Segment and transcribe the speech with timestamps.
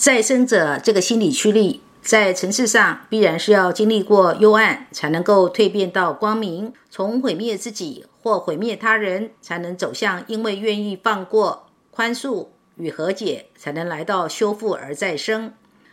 [0.00, 15.52] 再生者这个心理驱力，在层次上必然是要经历过幽暗，才能够蜕变到光明；从毁灭自己或毁灭他人，才能走向因为愿意放过、宽恕与和解，才能来到修复而再生。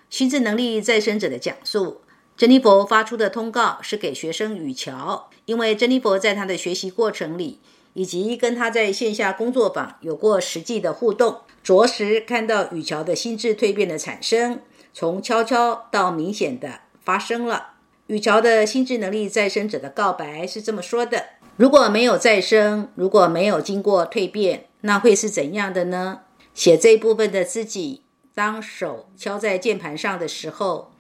[0.10, 2.00] 心智能力再生者的讲述，
[2.38, 7.60] 珍妮佛发出的通告是给学生雨乔，因为珍妮佛在他的学习过程里，
[7.98, 11.38] 以及跟他在线下工作坊有过实际的互动。
[11.64, 14.60] 着实看到雨乔的心智蜕变的产生，
[14.94, 17.72] 从悄悄到明显的发生了。
[18.06, 21.26] 雨乔的心智能力再生者的告白是这么说的：
[21.56, 26.20] 如果没有再生，如果没有经过蜕变，那会是怎样的呢？
[26.54, 28.04] 写这一部分的自己，
[28.36, 30.92] 当手敲在键盘上的时候，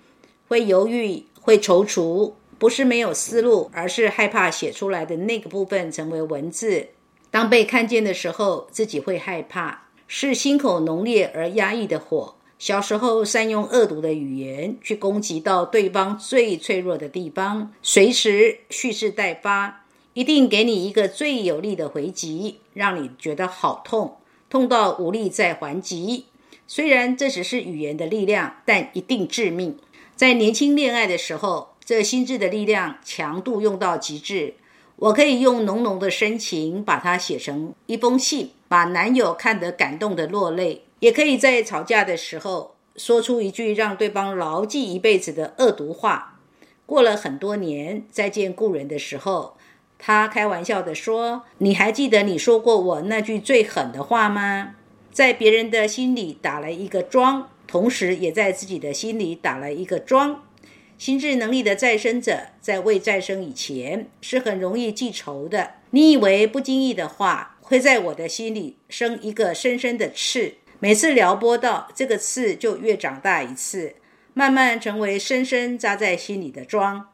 [0.47, 6.87] 会犹豫，会踌躇，不是没有思路，而是害怕写出来的那个部分成为文字。
[7.29, 9.83] 当被看见的时候，自己会害怕。
[10.09, 12.35] 是心口浓烈而压抑的火。
[12.57, 19.83] 小时候善用恶毒的语言去攻击到对方最脆弱的地方，随时蓄势待发，
[20.13, 24.15] 一定给你一个最有力的回击，让你觉得好痛，
[24.49, 26.25] 痛到无力再还击。
[26.65, 29.77] 虽然这只是语言的力量，但一定致命。
[30.15, 34.55] 在年轻恋爱的时候，这心智的力量强度用到极致。
[34.97, 46.41] 我可以用浓浓的深情把它写成一封信，把男友看得感动的落泪；也可以在吵架的时候说出一句让对方牢记一辈子的恶毒话。
[46.85, 49.55] 过了很多年，再见故人的时候，
[49.97, 54.75] 他开玩笑地说：“你还记得你说过我那句最狠的话吗？”
[55.13, 60.43] 在别人的心里打了一个桩，同时也在自己的心里打了一个桩。
[60.97, 65.73] 心智能力的再生者，在未再生以前是很容易记仇的。
[65.91, 73.95] 你以为不经意的话会在我的心里生一个深深的刺，每次撩拨到这个刺就越长大一次，
[74.33, 77.09] 慢慢成为深深扎在心里的桩。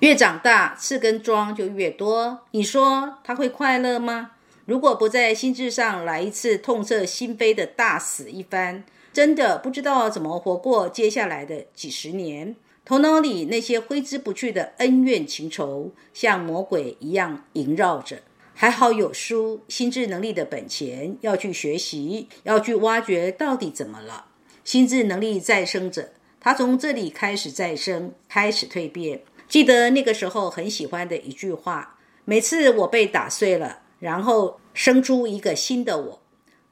[0.00, 2.40] 越长大，刺跟桩就越多。
[2.50, 4.32] 你说他会快乐吗？
[4.64, 12.54] 如果不在心智上来一次痛彻心扉的大死一番，真的不知道怎么活过接下来的几十年。
[12.88, 18.16] 头脑里那些挥之不去的恩怨情仇，像魔鬼一样萦绕着。
[18.54, 24.24] 还好有书，心智能力的本钱要去学习，要去挖掘到底怎么了。
[24.64, 26.08] 心智能力再生者，
[26.40, 29.20] 他从这里开始再生，开始蜕变。
[29.46, 36.22] 记得那个时候很喜欢的一句话：每次我被打碎了，然后生出一个新的我。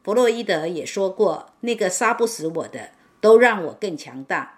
[0.02, 4.55] 弗洛伊德也说过，那个杀不死我的，都让我更强大。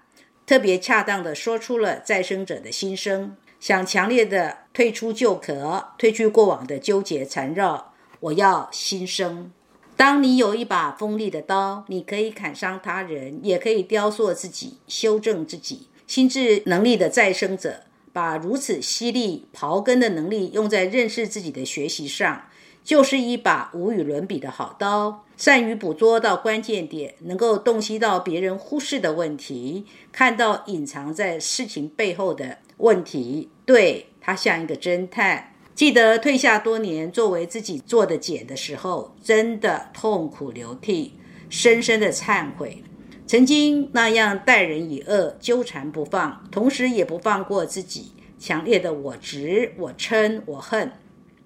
[0.49, 7.93] 特别恰当的说出了再生者的心声，想强烈的退出旧壳，褪去过往的纠结缠绕。
[8.21, 9.53] 我要新生。
[9.95, 15.89] 当你有一把锋利的刀，你可以砍伤他人，也可以雕塑自己，修正自己。
[16.07, 17.83] 心智能力的再生者，
[18.15, 22.47] 把如此犀利刨根的能力用在认识自己的学习上。
[22.85, 33.51] 就是一把无与伦比的好刀，善于捕捉到关键点，能够洞悉到别人忽视的问题，看到隐藏在事情背后的问题。
[33.67, 35.53] 对他像一个侦探。
[35.75, 41.13] 记得退下多年，作为自己做的茧的时候，真的痛苦流涕，
[41.49, 42.83] 深深的忏悔，
[43.29, 50.91] 曾经那样待人以恶，纠缠不放，同时也不放过自己，强烈的我执、我嗔、我恨。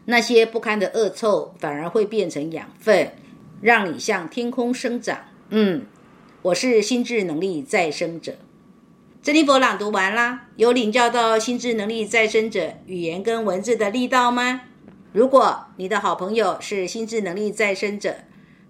[0.05, 3.13] 那些不堪的恶臭反而会变成养分，
[3.61, 5.19] 让你向天空生长。
[5.51, 5.87] 嗯，
[6.43, 8.35] 我是心智能力再生者。
[9.23, 14.63] 珍妮佛朗读完啦，有领教到心智能力再生者语言跟文字的力道吗？
[15.13, 18.17] 如果你的好朋友是心智能力再生者，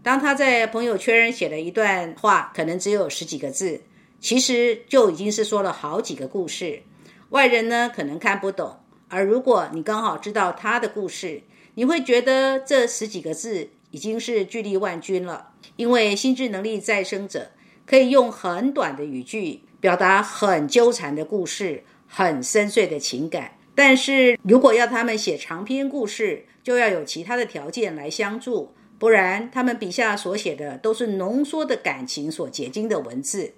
[0.03, 3.81] 当他在朋友圈写了一段话，可能只有十几个字，
[4.21, 6.83] 其实就已经是说了好几个故事。
[7.31, 8.77] 外人呢，可能看不懂。
[9.13, 11.43] 而如果你刚好知道他的故事，
[11.75, 15.51] 你会觉得这十几个字已经是巨力万钧了。
[15.77, 17.51] 因为心智能力再生者
[17.85, 23.59] 可以用很短的语句表达很纠缠的故事、很深邃的情感。
[23.75, 33.53] 但是如果要他们写长篇故事，就要有其他的条件来相助，不然他们笔下所写的都是浓缩的感情所结晶的文字。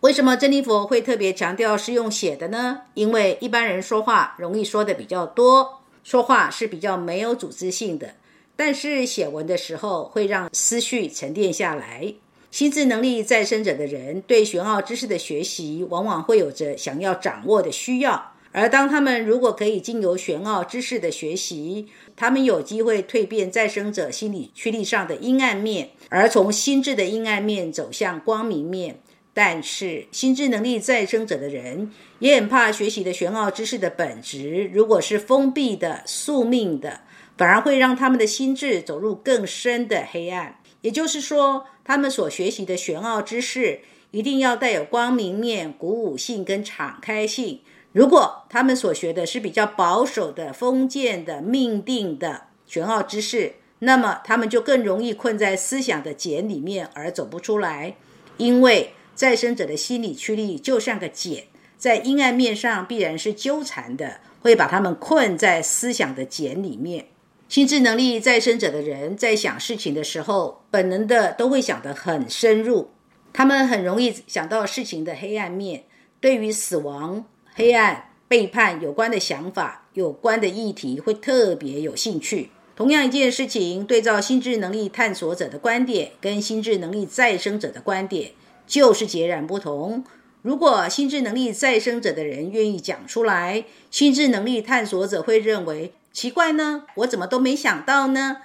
[0.00, 2.82] 为什么珍妮佛会特别强调是用写的呢？
[2.94, 8.14] 因为一般人说话容易说的比较多，说话是比较没有组织性的，
[8.54, 12.14] 但是写文的时候会让思绪沉淀下来。
[12.52, 18.34] 心智能力再生者的人对玄奥知识的学习，往往会有着想要掌握的需要。
[18.52, 29.00] 而当他们如果可以经由玄奥知识的学习，他们有机会蜕变再生者心理驱力上的阴暗面，而从心智的阴暗面走向光明面。
[29.40, 37.02] 但是，心智能力再生者的人也很怕学习的玄奥知识的本质，如果是封闭的、宿命的，
[37.36, 40.58] 反而会让他们的心智走入更深的黑暗。
[40.80, 47.60] 也就是说，他们所学习的玄奥知识一定要带有光明面、鼓舞性跟敞开性。
[47.92, 57.94] 如果他们所学的是比较保守的、封建的、命定的玄奥知识，那么他们就更容易困在思想的茧里面而走不出来，
[58.38, 58.94] 因为。
[59.18, 67.06] 再生者的心理驱力就像个茧，在阴暗面上必然是纠缠的，会把他们困在思想的茧里面。
[67.48, 72.90] 心智能力再生者的人在想事情的时候，本能的都会想得很深入，
[73.32, 75.82] 他们很容易想到事情的黑暗面，
[76.20, 82.50] 对于死亡、黑暗、背叛有关的想法、有关的议题会特别有兴趣。
[82.76, 88.30] 同样一件事情，对照心智能力探索者的观点跟心智能力再生者的观点。
[88.68, 90.04] 就是截然不同。
[90.42, 96.84] 如果心智能力再生者的人愿意讲出来，心智能力探索者会认为奇怪呢？
[96.96, 98.42] 我怎么都没想到呢？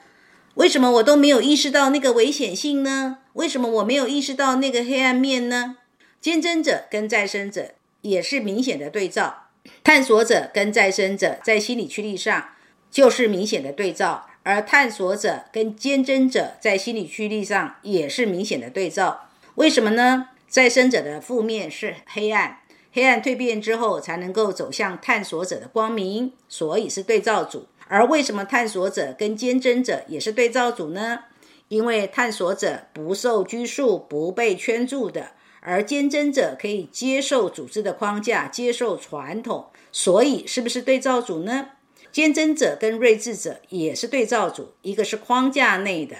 [0.56, 3.20] 为什么我都没有意识到那个危险性呢？
[3.34, 5.78] 为什么我没有意识到那个黑暗面呢？
[6.20, 7.72] 坚贞者跟再生者
[8.02, 9.50] 也是明显的对照，
[9.84, 12.50] 探索者跟再生者在心理驱力上
[12.90, 19.30] 就是明显的对照，而探索者跟坚贞者在心理驱力上也是明显的对照。
[19.56, 20.30] 为什么呢？
[20.48, 22.60] 再生者的负面是黑暗，
[22.92, 27.68] 黑暗蜕变之后才能够走向探索者的光明，所以是对照组。
[27.88, 31.26] 而为什么探索者跟坚贞者也是对照组呢？
[31.68, 41.70] 因为探索者不受拘束，不被圈住的，而坚贞者可以接受组织的框架，接受传统，所以是不是对照组呢？
[42.12, 46.16] 坚贞者跟睿智者也是对照组，一个是框架内的，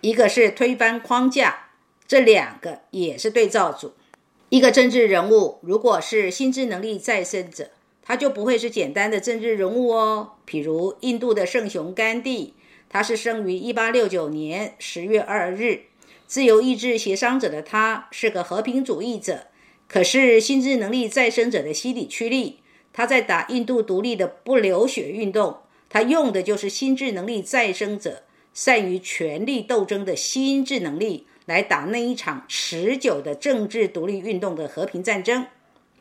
[0.00, 1.61] 一个是推翻框架。
[2.12, 3.94] 这两个也是对照组。
[4.50, 7.70] 一个政治人物如果是心智能力再生者，
[8.02, 10.32] 他就不会是简单的政治人物哦。
[10.46, 12.52] 譬如印度的圣雄甘地，
[12.90, 15.84] 他是生于一八六九年十月二日，
[16.26, 19.46] 自由意志协商者的他是个和平主义者。
[19.88, 22.58] 可是心智能力再生者的心理驱力，
[22.92, 31.26] 他在打印度独立的不流血运动，他用的就是心智能力再生者善于权力斗争的心智能力。
[31.46, 35.46] 来打那一场持久的政治独立运动的和平战争。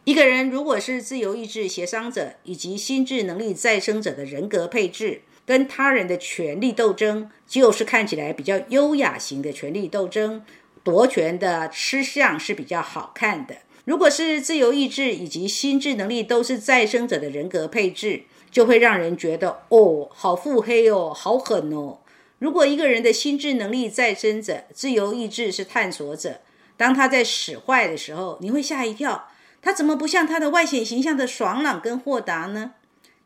[0.03, 10.43] 一个人如果是自由意志协商者以及心智能力再生者的人格配置，跟他人的权力斗争，就是看起来比较优雅型的权力斗争，
[10.83, 13.57] 夺权的吃相是比较好看的。
[13.85, 21.99] 如果是自由意志以及心智能力都是再生者的人格配置，就会让人觉得哦，好腹黑哦，好狠哦。
[22.41, 26.41] 如果一个人的心智能力再生者，自由意志是探索者，
[26.75, 29.29] 当他在使坏的时候，你会吓一跳，
[29.61, 32.71] 他怎么不像他的外显形象的爽朗跟豁达呢？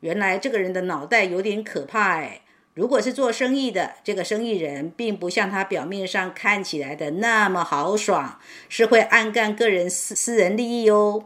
[0.01, 2.41] 原来这个人的脑袋有点可怕哎。
[2.73, 11.23] 如果是做生意的，这个生意人并不像他表面上看起来的那么豪爽，是会暗干个人私私人利益哦。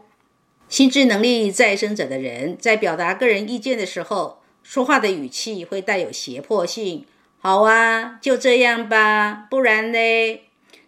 [0.68, 7.04] 心智能力再生者的人在表达个人意见的时候，说话的语气会带有胁迫性。
[7.42, 9.98] 好啊，就这样吧，不然呢？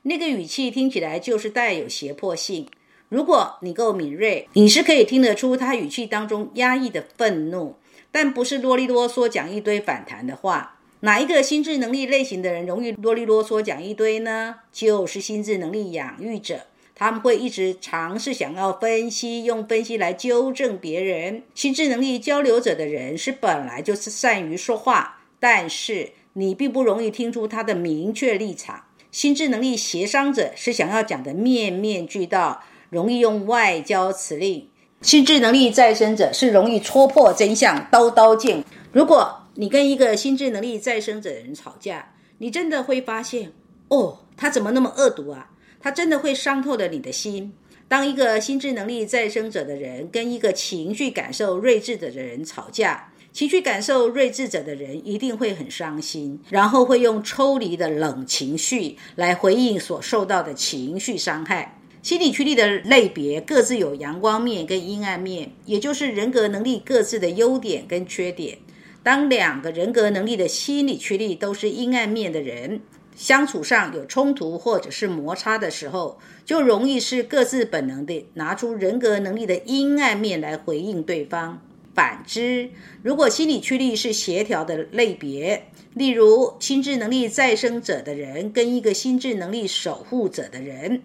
[0.02, 2.68] 那个语气听起来就是带有胁迫性。
[3.08, 7.76] 如果你够敏锐，你是可以听得出他语气当中压抑的愤怒，
[8.10, 10.78] 但不是啰里啰嗦讲一堆反弹的话。
[11.00, 14.56] 哪一个心智能力类型的人容易啰里啰嗦讲一堆呢？
[14.70, 21.44] 就是心智能力养育者，他们会一直尝试想要分析，用分析来纠正别人。
[21.54, 26.10] 心智能力交流者的人是本来就是善于说话，但是。
[26.34, 28.84] 你并不容易听出他的明确立场。
[29.10, 34.68] 心智能力协商者是想要讲的面面俱到，容易用外交辞令；
[35.02, 38.64] 心智能力再生者是容易戳破真相，刀刀见。
[38.90, 43.52] 如果你跟一个心智能力再生者的人吵架，你真的会发现，
[43.88, 45.50] 哦，他怎么那么恶毒啊？
[45.78, 47.52] 他真的会伤透了你的心。
[47.88, 61.78] 当一个心智能力再生者的人跟一个情绪感受睿智的人吵架，情绪感受睿智者的人一定会很伤心，然后会用抽离的冷情绪来回应所受到的情绪伤害。
[62.02, 68.58] 心理驱力的类别各自有阳光面跟阴暗面，也就是人格能力各自的优点跟缺点。
[69.02, 72.82] 当两个人格能力的心理驱力都是阴暗面的人，
[73.16, 81.62] 相处上有冲突或者是摩擦的时候，就容易是各自本能的拿出人格能力的阴暗面来回应对方。
[81.94, 82.70] 反之，
[83.02, 91.02] 如果心理驱力是协调的类别，例如心智能力再生者的人跟一个心智能力守护者的人。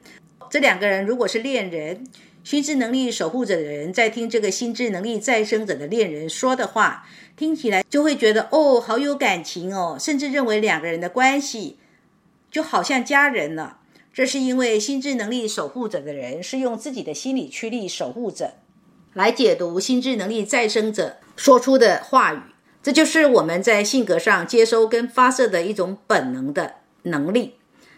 [0.50, 2.08] 这两个人如果是恋人，
[2.44, 11.78] 心智能力守护者的人在听这个心智能力再生者的恋人说的话，听起来就会觉得哦，好有感情哦，甚至认为两个人的关系
[12.50, 13.80] 就好像家人了。
[14.14, 18.54] 这是因为心智能力守护者的人是用自己的心理驱力守护者
[19.14, 22.40] 来解读心智能力再生者说出的话语，
[22.84, 27.56] 这就是我们在性格上接收跟发射的一种本能的能力。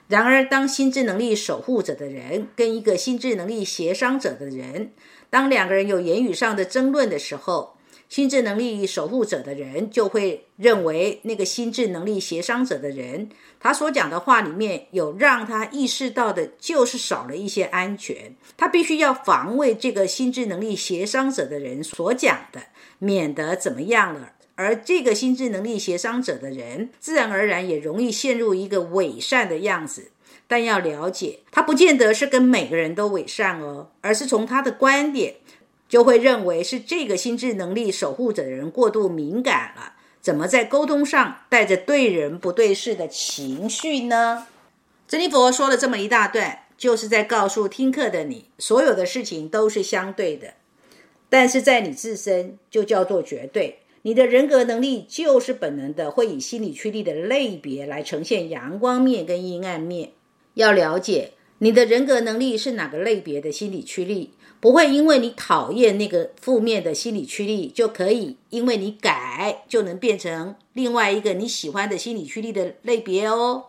[0.07, 4.91] 然而，当心智能力守护者的人跟一个心智能力协商者的人，
[5.29, 7.75] 当两个人有言语上的争论的时候，
[8.09, 22.59] 心智能力守护者的人就会认为那个心智能力协商者的人，他所讲的话里面有让他意识到的，就是少了一些安全，他必须要防卫这个心智能力协商者的人所讲的，
[22.97, 24.33] 免得怎么样了。
[24.55, 30.11] 而这个心智能力协商者的人，自然而然也容易陷入一个伪善的样子。
[30.47, 35.35] 但要了解，他不见得是跟每个人都伪善哦，而是从他的观点，
[35.89, 39.95] 就会认为是这个心智能力守护者的人过度敏感了。
[40.21, 44.47] 怎么在沟通上带着对人不对事的情绪呢？
[45.07, 50.53] 珍妮佛说了这么一大段，就是在告诉听课的你，所有的事情都是相对的，
[51.29, 53.79] 但是在你自身就叫做绝对。
[54.03, 60.11] 你的人格能力就是本能的，会以心理驱力的类别来呈现阳光面跟阴暗面。
[60.53, 73.65] 要了解你的人格能力是哪个类别的心理驱力，不会因为你讨厌那个负面的心理驱力，就可以因为你改就能变成另外一个你喜欢的心理驱力的类别哦。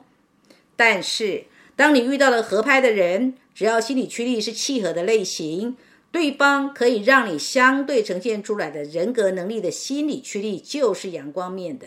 [0.77, 1.45] 但是，
[1.77, 5.77] 当你遇到了合拍的人，只要心理驱力是契合的类型。
[6.13, 11.87] 对方可以让你相对呈现出来的人格能力的心理驱力就是阳光面的，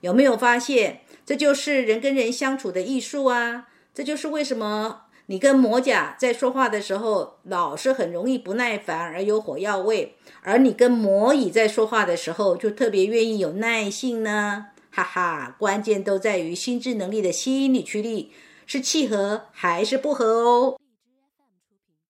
[0.00, 1.02] 有没有发现？
[1.24, 3.68] 这就是人跟人相处的艺术啊！
[3.94, 14.66] 这就是为什么你跟魔甲在说话的时候老是很容易不耐烦而有火药味，而你跟魔乙在说话的时候就特别愿意有耐性呢？
[14.90, 18.32] 哈哈，关键都在于心智能力的心理驱力
[18.66, 20.76] 是契合还是不合哦。